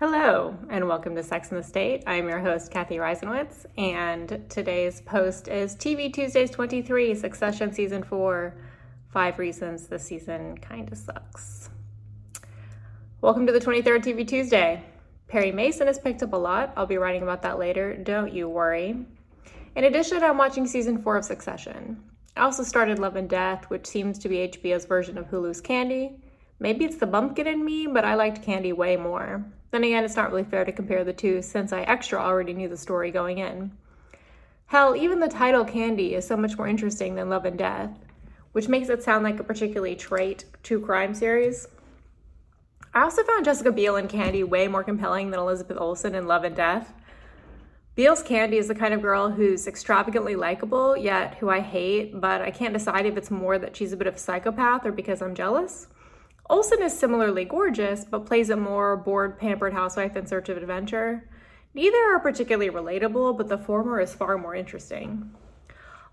Hello, 0.00 0.56
and 0.70 0.88
welcome 0.88 1.14
to 1.14 1.22
Sex 1.22 1.50
and 1.50 1.58
the 1.58 1.62
State. 1.62 2.04
I'm 2.06 2.26
your 2.26 2.38
host, 2.38 2.70
Cathy 2.70 2.96
Reisenwitz, 2.96 3.66
and 3.76 4.46
today's 4.48 5.02
post 5.02 5.46
is 5.46 5.76
TV 5.76 6.10
Tuesdays 6.10 6.50
23, 6.50 7.14
Succession 7.14 7.70
Season 7.70 8.02
4 8.02 8.54
Five 9.10 9.38
Reasons 9.38 9.88
This 9.88 10.04
Season 10.04 10.56
Kinda 10.56 10.96
Sucks. 10.96 11.68
Welcome 13.20 13.46
to 13.46 13.52
the 13.52 13.60
23rd 13.60 14.02
TV 14.02 14.26
Tuesday. 14.26 14.82
Perry 15.28 15.52
Mason 15.52 15.86
has 15.86 15.98
picked 15.98 16.22
up 16.22 16.32
a 16.32 16.36
lot. 16.36 16.72
I'll 16.78 16.86
be 16.86 16.96
writing 16.96 17.22
about 17.22 17.42
that 17.42 17.58
later. 17.58 17.94
Don't 17.94 18.32
you 18.32 18.48
worry. 18.48 19.04
In 19.76 19.84
addition, 19.84 20.24
I'm 20.24 20.38
watching 20.38 20.66
season 20.66 21.02
four 21.02 21.18
of 21.18 21.26
Succession. 21.26 22.02
I 22.38 22.40
also 22.40 22.62
started 22.62 22.98
Love 22.98 23.16
and 23.16 23.28
Death, 23.28 23.68
which 23.68 23.86
seems 23.86 24.18
to 24.20 24.30
be 24.30 24.48
HBO's 24.48 24.86
version 24.86 25.18
of 25.18 25.26
Hulu's 25.26 25.60
Candy. 25.60 26.16
Maybe 26.62 26.84
it's 26.84 26.98
the 26.98 27.06
bumpkin 27.06 27.46
in 27.46 27.64
me, 27.64 27.86
but 27.86 28.04
I 28.04 28.14
liked 28.14 28.42
Candy 28.42 28.74
way 28.74 28.96
more. 28.96 29.42
Then 29.70 29.82
again, 29.82 30.04
it's 30.04 30.14
not 30.14 30.30
really 30.30 30.44
fair 30.44 30.66
to 30.66 30.72
compare 30.72 31.04
the 31.04 31.12
two 31.14 31.40
since 31.40 31.72
I 31.72 31.80
extra 31.82 32.20
already 32.20 32.52
knew 32.52 32.68
the 32.68 32.76
story 32.76 33.10
going 33.10 33.38
in. 33.38 33.72
Hell, 34.66 34.94
even 34.94 35.20
the 35.20 35.28
title 35.28 35.64
Candy 35.64 36.14
is 36.14 36.26
so 36.26 36.36
much 36.36 36.58
more 36.58 36.68
interesting 36.68 37.14
than 37.14 37.30
Love 37.30 37.46
and 37.46 37.56
Death, 37.56 37.90
which 38.52 38.68
makes 38.68 38.90
it 38.90 39.02
sound 39.02 39.24
like 39.24 39.40
a 39.40 39.44
particularly 39.44 39.96
trite 39.96 40.44
true 40.62 40.84
crime 40.84 41.14
series. 41.14 41.66
I 42.92 43.02
also 43.04 43.22
found 43.22 43.46
Jessica 43.46 43.72
Biel 43.72 43.96
in 43.96 44.06
Candy 44.06 44.44
way 44.44 44.68
more 44.68 44.84
compelling 44.84 45.30
than 45.30 45.40
Elizabeth 45.40 45.78
Olsen 45.80 46.14
in 46.14 46.26
Love 46.26 46.44
and 46.44 46.54
Death. 46.54 46.92
Biel's 47.94 48.22
Candy 48.22 48.58
is 48.58 48.68
the 48.68 48.74
kind 48.74 48.92
of 48.92 49.00
girl 49.00 49.30
who's 49.30 49.66
extravagantly 49.66 50.36
likable, 50.36 50.96
yet 50.96 51.36
who 51.36 51.48
I 51.48 51.60
hate, 51.60 52.20
but 52.20 52.42
I 52.42 52.50
can't 52.50 52.74
decide 52.74 53.06
if 53.06 53.16
it's 53.16 53.30
more 53.30 53.58
that 53.58 53.76
she's 53.76 53.92
a 53.92 53.96
bit 53.96 54.06
of 54.06 54.16
a 54.16 54.18
psychopath 54.18 54.84
or 54.84 54.92
because 54.92 55.22
I'm 55.22 55.34
jealous. 55.34 55.86
Olsen 56.50 56.82
is 56.82 56.98
similarly 56.98 57.44
gorgeous, 57.44 58.04
but 58.04 58.26
plays 58.26 58.50
a 58.50 58.56
more 58.56 58.96
bored, 58.96 59.38
pampered 59.38 59.72
housewife 59.72 60.16
in 60.16 60.26
search 60.26 60.48
of 60.48 60.56
adventure. 60.56 61.28
Neither 61.74 61.96
are 62.12 62.18
particularly 62.18 62.68
relatable, 62.68 63.38
but 63.38 63.48
the 63.48 63.56
former 63.56 64.00
is 64.00 64.16
far 64.16 64.36
more 64.36 64.56
interesting. 64.56 65.30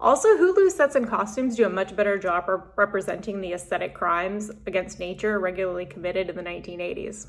Also, 0.00 0.36
Hulu 0.36 0.72
sets 0.72 0.96
and 0.96 1.08
costumes 1.08 1.54
do 1.54 1.66
a 1.66 1.70
much 1.70 1.94
better 1.94 2.18
job 2.18 2.48
of 2.48 2.64
representing 2.74 3.40
the 3.40 3.52
aesthetic 3.52 3.94
crimes 3.94 4.50
against 4.66 4.98
nature 4.98 5.38
regularly 5.38 5.86
committed 5.86 6.28
in 6.28 6.34
the 6.34 6.42
1980s. 6.42 7.28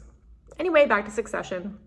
Anyway, 0.58 0.88
back 0.88 1.06
to 1.06 1.11
Succession. 1.11 1.78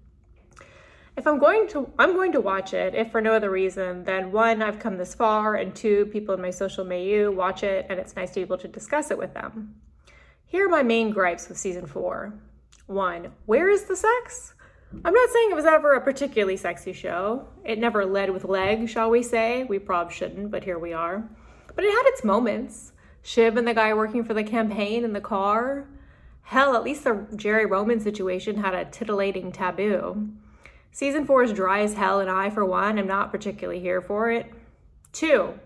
If 1.17 1.27
I'm 1.27 1.41
going 1.41 1.67
to 1.71 1.93
I'm 1.99 2.13
going 2.13 2.31
to 2.31 2.41
watch 2.41 2.75
it, 2.75 2.95
if 2.95 3.11
for 3.11 3.21
no 3.21 3.33
other 3.33 3.51
reason, 3.51 4.05
then 4.05 4.31
one, 4.31 4.63
I've 4.63 4.79
come 4.79 4.99
this 4.99 5.17
far, 5.17 5.57
and 5.57 5.75
two, 5.75 6.07
people 6.13 6.37
in 6.37 6.41
my 6.41 6.51
social 6.51 6.85
milieu 6.85 7.33
watch 7.33 7.65
it 7.65 7.87
and 7.91 7.99
it's 7.99 8.15
nice 8.15 8.29
to 8.31 8.35
be 8.37 8.43
able 8.43 8.59
to 8.59 8.69
discuss 8.69 9.11
it 9.11 9.19
with 9.19 9.35
them. 9.35 9.75
Here 10.51 10.65
are 10.65 10.71
my 10.71 10.83
main 10.83 11.11
gripes 11.11 11.47
with 11.47 11.59
season 11.59 11.85
four. 11.85 12.33
One, 12.87 13.33
where 13.45 13.69
is 13.69 13.85
the 13.85 13.95
sex? 13.95 14.55
I'm 15.05 15.13
not 15.13 15.29
saying 15.29 15.51
it 15.51 15.55
was 15.55 15.67
ever 15.67 15.93
a 15.93 16.01
particularly 16.01 16.57
sexy 16.57 16.95
show. 16.95 17.47
It 17.65 17.79
never 17.79 18.07
led 18.07 18.31
with 18.31 18.47
leg, 18.47 18.89
shall 18.89 19.11
we 19.11 19.23
say. 19.23 19.65
We 19.65 19.79
probably 19.79 20.15
shouldn't, 20.15 20.51
but 20.51 20.65
here 20.65 20.79
we 20.79 20.95
are. 20.95 21.29
But 21.75 21.85
it 21.85 21.91
had 21.91 22.05
its 22.07 22.25
moments. 22.25 22.93
Shiv 23.21 23.59
and 23.59 23.69
the 23.69 23.75
guy 23.75 23.93
working 23.93 24.25
for 24.25 24.33
the 24.33 24.43
campaign 24.43 25.05
in 25.05 25.13
the 25.13 25.21
car. 25.21 25.87
Hell, 26.45 26.75
at 26.75 26.83
least 26.83 27.05
the 27.05 27.27
Gerri 27.35 27.69
Roman 27.69 28.01
situation 28.01 28.57
had 28.57 28.73
a 28.73 28.87
titillating 28.87 29.53
taboo. 29.53 30.31
Season 30.93 31.27
four 31.27 31.43
is 31.43 31.53
dry 31.53 31.81
as 31.81 31.93
hell, 31.93 32.21
and 32.21 32.31
I, 32.31 32.49
for 32.49 32.65
one, 32.65 32.99
am 32.99 33.07
not 33.07 33.31
particularly 33.31 33.81
here 33.81 34.01
for 34.01 34.31
it. 34.31 34.51
Two, 35.13 35.61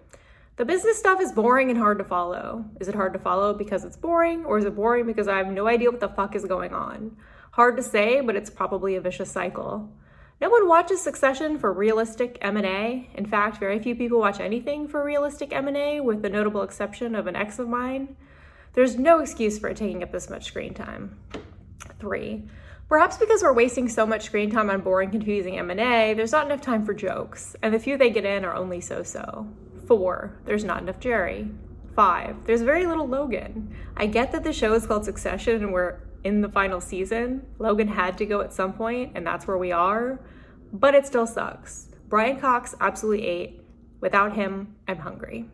the 0.56 0.64
business 0.66 0.98
stuff 0.98 1.20
is 1.20 1.32
boring 1.32 1.70
and 1.70 1.78
hard 1.78 1.96
to 1.98 2.04
follow. 2.04 2.64
Is 2.78 2.88
it 2.88 2.94
hard 2.94 3.14
to 3.14 3.18
follow 3.18 3.54
because 3.54 3.84
it's 3.84 3.96
boring, 3.96 4.44
or 4.44 4.58
is 4.58 4.66
it 4.66 4.76
boring 4.76 5.06
because 5.06 5.26
I 5.26 5.38
have 5.38 5.46
no 5.46 5.66
idea 5.66 5.90
what 5.90 6.00
the 6.00 6.08
fuck 6.08 6.36
is 6.36 6.44
going 6.44 6.74
on? 6.74 7.16
Hard 7.52 7.76
to 7.78 7.82
say, 7.82 8.20
but 8.20 8.36
it's 8.36 8.50
probably 8.50 8.94
a 8.94 9.00
vicious 9.00 9.30
cycle. 9.30 9.90
No 10.42 10.50
one 10.50 10.68
watches 10.68 11.00
Succession 11.00 11.58
for 11.58 11.72
realistic 11.72 12.36
M&A. 12.42 13.08
In 13.14 13.26
fact, 13.26 13.58
very 13.58 13.78
few 13.78 13.94
people 13.94 14.18
watch 14.18 14.40
anything 14.40 14.88
for 14.88 15.02
realistic 15.04 15.54
M&A 15.54 16.00
with 16.00 16.20
the 16.20 16.28
notable 16.28 16.62
exception 16.62 17.14
of 17.14 17.26
an 17.26 17.36
ex 17.36 17.58
of 17.58 17.68
mine. 17.68 18.16
There's 18.74 18.98
no 18.98 19.20
excuse 19.20 19.58
for 19.58 19.68
it 19.68 19.76
taking 19.76 20.02
up 20.02 20.12
this 20.12 20.28
much 20.28 20.46
screen 20.46 20.74
time. 20.74 21.16
3. 21.98 22.42
Perhaps 22.88 23.16
because 23.16 23.42
we're 23.42 23.52
wasting 23.54 23.88
so 23.88 24.04
much 24.04 24.24
screen 24.24 24.50
time 24.50 24.68
on 24.68 24.80
boring, 24.82 25.10
confusing 25.10 25.58
M&A, 25.58 26.12
there's 26.12 26.32
not 26.32 26.44
enough 26.44 26.60
time 26.60 26.84
for 26.84 26.92
jokes, 26.92 27.56
and 27.62 27.72
the 27.72 27.78
few 27.78 27.96
they 27.96 28.10
get 28.10 28.24
in 28.24 28.44
are 28.44 28.54
only 28.54 28.80
so-so. 28.82 29.46
Four, 29.92 30.38
there's 30.46 30.64
not 30.64 30.80
enough 30.80 31.00
Gerri. 31.00 31.54
Five, 31.94 32.46
there's 32.46 32.62
very 32.62 32.86
little 32.86 33.06
Logan. 33.06 33.76
I 33.94 34.06
get 34.06 34.32
that 34.32 34.42
the 34.42 34.50
show 34.50 34.72
is 34.72 34.86
called 34.86 35.04
Succession 35.04 35.62
and 35.62 35.70
we're 35.70 35.98
in 36.24 36.40
the 36.40 36.48
final 36.48 36.80
season. 36.80 37.46
Logan 37.58 37.88
had 37.88 38.16
to 38.16 38.24
go 38.24 38.40
at 38.40 38.54
some 38.54 38.72
point, 38.72 39.12
and 39.14 39.26
that's 39.26 39.46
where 39.46 39.58
we 39.58 39.70
are, 39.70 40.18
but 40.72 40.94
it 40.94 41.04
still 41.04 41.26
sucks. 41.26 41.88
Brian 42.08 42.40
Cox 42.40 42.74
absolutely 42.80 43.26
ate. 43.26 43.60
Without 44.00 44.32
him, 44.34 44.76
I'm 44.88 44.96
hungry. 44.96 45.50